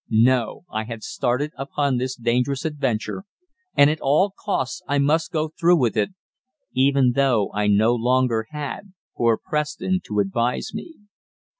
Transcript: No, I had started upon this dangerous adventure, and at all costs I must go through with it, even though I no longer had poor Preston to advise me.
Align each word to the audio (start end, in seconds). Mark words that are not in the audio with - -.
No, 0.09 0.63
I 0.71 0.85
had 0.85 1.03
started 1.03 1.51
upon 1.59 1.97
this 1.97 2.15
dangerous 2.15 2.65
adventure, 2.65 3.23
and 3.75 3.87
at 3.87 4.01
all 4.01 4.33
costs 4.35 4.81
I 4.87 4.97
must 4.97 5.31
go 5.31 5.49
through 5.49 5.75
with 5.75 5.95
it, 5.95 6.09
even 6.73 7.11
though 7.11 7.51
I 7.53 7.67
no 7.67 7.93
longer 7.93 8.47
had 8.49 8.93
poor 9.15 9.37
Preston 9.37 10.01
to 10.05 10.19
advise 10.19 10.71
me. 10.73 10.95